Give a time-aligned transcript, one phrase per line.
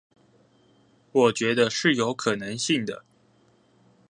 [1.11, 3.05] 我覺得是有可能性的